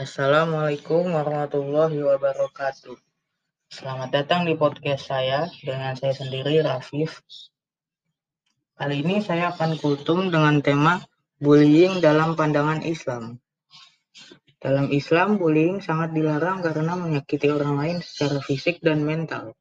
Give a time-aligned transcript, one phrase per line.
[0.00, 2.96] Assalamualaikum warahmatullahi wabarakatuh.
[3.68, 7.20] Selamat datang di podcast saya dengan saya sendiri Rafif.
[8.80, 11.04] Kali ini saya akan kultum dengan tema
[11.36, 13.44] bullying dalam pandangan Islam.
[14.56, 19.52] Dalam Islam, bullying sangat dilarang karena menyakiti orang lain secara fisik dan mental.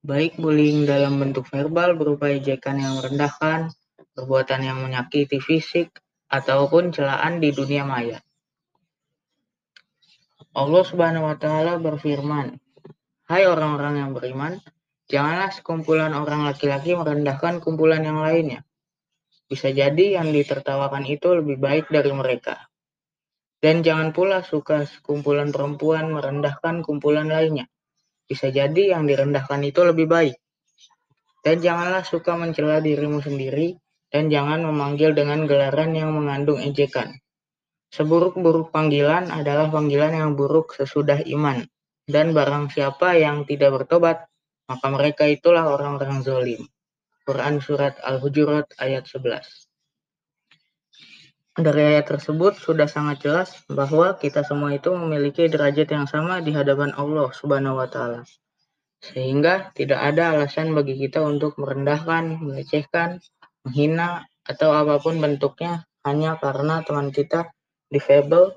[0.00, 3.68] Baik bullying dalam bentuk verbal berupa ejekan yang merendahkan,
[4.16, 5.92] perbuatan yang menyakiti fisik,
[6.32, 8.16] ataupun celaan di dunia maya.
[10.50, 12.58] Allah Subhanahu wa taala berfirman,
[13.30, 14.58] "Hai orang-orang yang beriman,
[15.06, 18.66] janganlah sekumpulan orang laki-laki merendahkan kumpulan yang lainnya.
[19.46, 22.66] Bisa jadi yang ditertawakan itu lebih baik dari mereka.
[23.62, 27.70] Dan jangan pula suka sekumpulan perempuan merendahkan kumpulan lainnya.
[28.26, 30.34] Bisa jadi yang direndahkan itu lebih baik.
[31.46, 33.78] Dan janganlah suka mencela dirimu sendiri
[34.10, 37.22] dan jangan memanggil dengan gelaran yang mengandung ejekan."
[37.90, 41.66] Seburuk-buruk panggilan adalah panggilan yang buruk sesudah iman,
[42.06, 44.30] dan barang siapa yang tidak bertobat,
[44.70, 46.62] maka mereka itulah orang-orang zalim.
[47.26, 49.42] Quran Surat Al-Hujurat ayat 11
[51.58, 56.54] Dari ayat tersebut sudah sangat jelas bahwa kita semua itu memiliki derajat yang sama di
[56.54, 58.22] hadapan Allah Subhanahu wa taala.
[59.02, 63.18] Sehingga tidak ada alasan bagi kita untuk merendahkan, melecehkan,
[63.66, 67.50] menghina atau apa pun bentuknya hanya karena teman kita
[67.90, 68.54] difabel,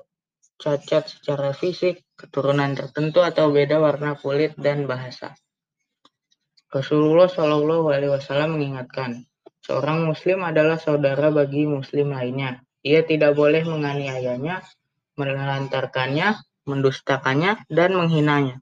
[0.56, 5.34] cacat secara fisik, keturunan tertentu atau beda warna kulit dan bahasa.
[6.70, 9.26] Rasulullah Shallallahu Alaihi Wasallam mengingatkan,
[9.62, 12.62] seorang Muslim adalah saudara bagi Muslim lainnya.
[12.82, 14.62] Ia tidak boleh menganiayanya,
[15.18, 18.58] menelantarkannya, mendustakannya, dan menghinanya.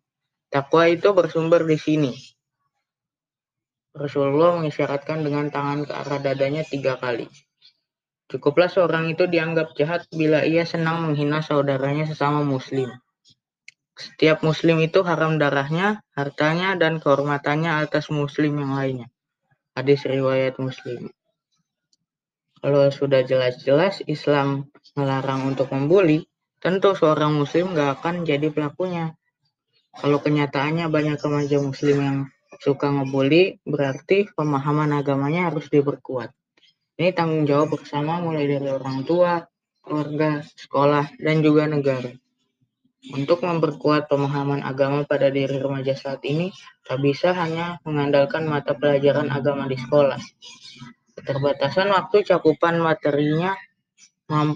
[0.53, 2.13] Takwa itu bersumber di sini.
[3.93, 7.29] Rasulullah mengisyaratkan dengan tangan ke arah dadanya tiga kali.
[8.33, 12.89] Cukuplah seorang itu dianggap jahat bila ia senang menghina saudaranya sesama muslim.
[13.93, 19.13] Setiap muslim itu haram darahnya, hartanya, dan kehormatannya atas muslim yang lainnya.
[19.77, 21.13] Hadis riwayat muslim.
[22.65, 26.25] Kalau sudah jelas-jelas Islam melarang untuk membuli,
[26.57, 29.13] tentu seorang muslim gak akan jadi pelakunya.
[29.93, 32.19] Kalau kenyataannya banyak remaja muslim yang
[32.65, 36.33] suka ngebully, berarti pemahaman agamanya harus diperkuat.
[37.01, 39.41] Ini tanggung jawab bersama mulai dari orang tua,
[39.81, 42.13] keluarga, sekolah, dan juga negara.
[43.11, 46.55] Untuk memperkuat pemahaman agama pada diri remaja saat ini,
[46.87, 50.21] tak bisa hanya mengandalkan mata pelajaran agama di sekolah.
[51.19, 53.59] Keterbatasan waktu cakupan materinya
[54.31, 54.55] mam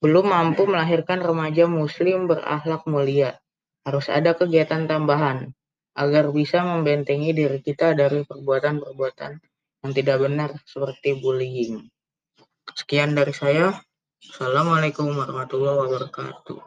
[0.00, 3.40] belum mampu melahirkan remaja muslim berakhlak mulia.
[3.86, 5.54] Harus ada kegiatan tambahan
[5.96, 9.49] agar bisa membentengi diri kita dari perbuatan-perbuatan
[9.80, 11.88] yang tidak benar seperti bullying.
[12.76, 13.72] Sekian dari saya.
[14.20, 16.60] Assalamualaikum warahmatullahi wabarakatuh.